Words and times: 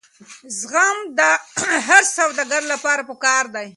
زغم 0.59 0.97
د 1.17 1.19
هر 1.87 2.03
سوداګر 2.17 2.61
لپاره 2.73 3.01
پکار 3.09 3.43
دی. 3.55 3.67